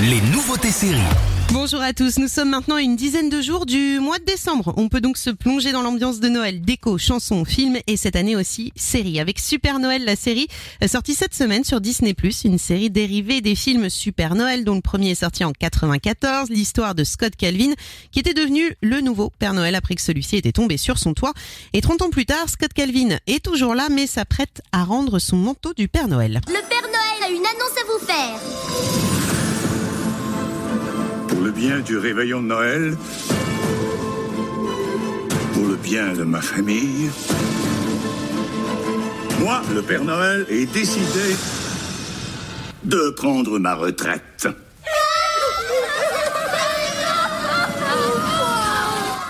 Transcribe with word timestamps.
les 0.00 0.20
nouveautés 0.20 0.70
séries. 0.70 1.00
Bonjour 1.52 1.80
à 1.80 1.92
tous, 1.92 2.18
nous 2.18 2.28
sommes 2.28 2.50
maintenant 2.50 2.76
à 2.76 2.82
une 2.82 2.94
dizaine 2.94 3.30
de 3.30 3.42
jours 3.42 3.66
du 3.66 3.98
mois 3.98 4.20
de 4.20 4.24
décembre. 4.24 4.72
On 4.76 4.88
peut 4.88 5.00
donc 5.00 5.16
se 5.16 5.30
plonger 5.30 5.72
dans 5.72 5.82
l'ambiance 5.82 6.20
de 6.20 6.28
Noël, 6.28 6.60
déco, 6.60 6.98
chansons, 6.98 7.44
films 7.44 7.78
et 7.88 7.96
cette 7.96 8.14
année 8.14 8.36
aussi 8.36 8.72
série. 8.76 9.18
Avec 9.18 9.40
Super 9.40 9.80
Noël, 9.80 10.04
la 10.04 10.14
série 10.14 10.46
sortie 10.86 11.14
cette 11.14 11.34
semaine 11.34 11.64
sur 11.64 11.80
Disney+, 11.80 12.14
une 12.44 12.58
série 12.58 12.90
dérivée 12.90 13.40
des 13.40 13.56
films 13.56 13.90
Super 13.90 14.36
Noël 14.36 14.62
dont 14.62 14.76
le 14.76 14.82
premier 14.82 15.10
est 15.10 15.16
sorti 15.16 15.42
en 15.42 15.52
94, 15.52 16.48
l'histoire 16.48 16.94
de 16.94 17.02
Scott 17.02 17.34
Calvin 17.34 17.72
qui 18.12 18.20
était 18.20 18.34
devenu 18.34 18.76
le 18.82 19.00
nouveau 19.00 19.30
Père 19.30 19.54
Noël 19.54 19.74
après 19.74 19.96
que 19.96 20.02
celui-ci 20.02 20.36
était 20.36 20.52
tombé 20.52 20.76
sur 20.76 20.98
son 20.98 21.12
toit. 21.12 21.32
Et 21.72 21.80
30 21.80 22.02
ans 22.02 22.10
plus 22.10 22.26
tard, 22.26 22.48
Scott 22.48 22.72
Calvin 22.72 23.16
est 23.26 23.44
toujours 23.44 23.74
là 23.74 23.88
mais 23.90 24.06
s'apprête 24.06 24.62
à 24.70 24.84
rendre 24.84 25.18
son 25.18 25.36
manteau 25.36 25.74
du 25.74 25.88
Père 25.88 26.06
Noël. 26.06 26.40
Le 26.46 26.68
Père 26.68 26.82
Noël 26.82 27.24
a 27.24 27.30
une 27.30 27.38
annonce 27.38 27.78
à 27.82 27.98
vous 27.98 28.06
faire. 28.06 28.57
Le 31.48 31.54
bien 31.54 31.80
du 31.80 31.96
réveillon 31.96 32.42
de 32.42 32.46
Noël, 32.48 32.94
pour 35.54 35.66
le 35.66 35.76
bien 35.76 36.12
de 36.12 36.22
ma 36.22 36.42
famille, 36.42 37.08
moi, 39.40 39.62
le 39.74 39.80
Père 39.80 40.04
Noël, 40.04 40.44
ai 40.50 40.66
décidé 40.66 41.34
de 42.84 43.14
prendre 43.16 43.58
ma 43.58 43.74
retraite. 43.74 44.46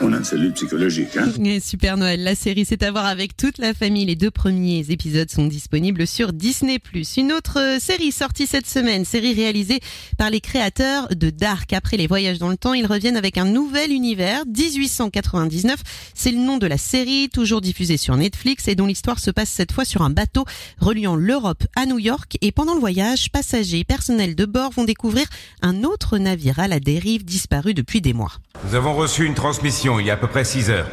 On 0.00 0.12
a 0.12 0.16
une 0.16 0.24
cellule 0.24 0.52
psychologique, 0.52 1.16
hein 1.16 1.30
Et 1.44 1.60
Super 1.60 1.96
Noël, 1.96 2.22
la 2.22 2.34
série, 2.34 2.64
c'est 2.64 2.82
à 2.82 2.90
voir 2.90 3.06
avec 3.06 3.36
toute 3.36 3.58
la 3.58 3.74
famille. 3.74 4.04
Les 4.04 4.16
deux 4.16 4.30
premiers 4.30 4.84
épisodes 4.90 5.30
sont 5.30 5.46
disponibles 5.46 6.06
sur 6.06 6.32
Disney+. 6.32 6.80
Une 7.16 7.32
autre 7.32 7.60
euh, 7.60 7.78
série 7.78 8.10
sortie 8.10 8.46
cette 8.46 8.68
semaine, 8.68 9.04
série 9.04 9.34
réalisée 9.34 9.80
par 10.18 10.30
les 10.30 10.40
créateurs 10.40 11.08
de 11.08 11.30
Dark. 11.30 11.72
Après 11.72 11.96
les 11.96 12.08
voyages 12.08 12.38
dans 12.38 12.48
le 12.48 12.56
temps, 12.56 12.74
ils 12.74 12.86
reviennent 12.86 13.16
avec 13.16 13.38
un 13.38 13.44
nouvel 13.44 13.92
univers, 13.92 14.44
1899. 14.46 15.80
C'est 16.12 16.32
le 16.32 16.38
nom 16.38 16.58
de 16.58 16.66
la 16.66 16.78
série, 16.78 17.28
toujours 17.32 17.60
diffusée 17.60 17.96
sur 17.96 18.16
Netflix 18.16 18.66
et 18.66 18.74
dont 18.74 18.86
l'histoire 18.86 19.20
se 19.20 19.30
passe 19.30 19.50
cette 19.50 19.72
fois 19.72 19.84
sur 19.84 20.02
un 20.02 20.10
bateau 20.10 20.44
reliant 20.80 21.14
l'Europe 21.14 21.64
à 21.76 21.86
New 21.86 21.98
York. 21.98 22.36
Et 22.40 22.50
pendant 22.50 22.74
le 22.74 22.80
voyage, 22.80 23.30
passagers 23.30 23.80
et 23.80 23.84
personnel 23.84 24.34
de 24.34 24.44
bord 24.44 24.72
vont 24.72 24.84
découvrir 24.84 25.26
un 25.62 25.84
autre 25.84 26.18
navire 26.18 26.58
à 26.58 26.68
la 26.68 26.80
dérive 26.80 27.24
disparu 27.24 27.74
depuis 27.74 28.00
des 28.00 28.12
mois. 28.12 28.32
Nous 28.66 28.74
avons 28.74 28.94
reçu 28.94 29.24
une 29.24 29.34
transmission 29.34 29.93
il 29.98 30.06
y 30.06 30.10
a 30.10 30.14
à 30.14 30.16
peu 30.16 30.26
près 30.26 30.44
6 30.44 30.70
heures. 30.70 30.88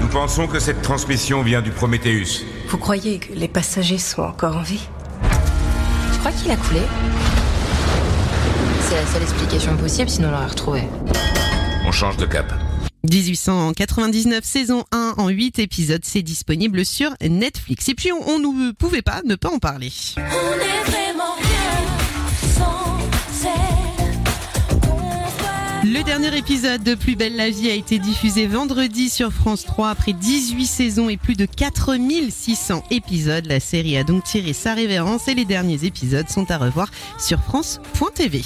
Nous 0.00 0.08
pensons 0.08 0.46
que 0.46 0.58
cette 0.58 0.82
transmission 0.82 1.42
vient 1.42 1.62
du 1.62 1.70
Prométhéeus. 1.70 2.44
Vous 2.68 2.78
croyez 2.78 3.18
que 3.18 3.32
les 3.32 3.48
passagers 3.48 3.98
sont 3.98 4.22
encore 4.22 4.56
en 4.56 4.62
vie? 4.62 4.88
Je 6.12 6.18
crois 6.18 6.32
qu'il 6.32 6.50
a 6.50 6.56
coulé. 6.56 6.80
C'est 8.88 8.94
la 8.94 9.06
seule 9.06 9.22
explication 9.22 9.76
possible, 9.76 10.08
sinon 10.08 10.28
on 10.28 10.32
l'aurait 10.32 10.46
retrouvé. 10.46 10.82
On 11.86 11.92
change 11.92 12.16
de 12.16 12.26
cap. 12.26 12.52
1899 13.04 14.44
saison 14.44 14.84
1 14.92 15.14
en 15.18 15.28
8 15.28 15.58
épisodes, 15.58 16.00
c'est 16.04 16.22
disponible 16.22 16.84
sur 16.84 17.10
Netflix. 17.22 17.88
Et 17.88 17.94
puis 17.94 18.12
on, 18.12 18.28
on 18.28 18.38
ne 18.38 18.72
pouvait 18.72 19.02
pas 19.02 19.22
ne 19.24 19.34
pas 19.34 19.50
en 19.50 19.58
parler. 19.58 19.92
On 20.16 20.20
est 20.20 21.07
Le 25.98 26.04
dernier 26.04 26.38
épisode 26.38 26.84
de 26.84 26.94
Plus 26.94 27.16
belle 27.16 27.34
la 27.34 27.50
vie 27.50 27.68
a 27.68 27.74
été 27.74 27.98
diffusé 27.98 28.46
vendredi 28.46 29.10
sur 29.10 29.32
France 29.32 29.64
3 29.64 29.90
après 29.90 30.12
18 30.12 30.64
saisons 30.64 31.08
et 31.08 31.16
plus 31.16 31.34
de 31.34 31.44
4600 31.44 32.84
épisodes. 32.92 33.46
La 33.46 33.58
série 33.58 33.96
a 33.96 34.04
donc 34.04 34.22
tiré 34.22 34.52
sa 34.52 34.74
révérence 34.74 35.26
et 35.26 35.34
les 35.34 35.44
derniers 35.44 35.84
épisodes 35.84 36.28
sont 36.28 36.52
à 36.52 36.58
revoir 36.58 36.88
sur 37.18 37.40
France.tv. 37.40 38.42